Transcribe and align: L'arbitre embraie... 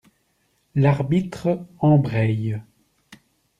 L'arbitre 0.73 1.67
embraie... 1.77 2.59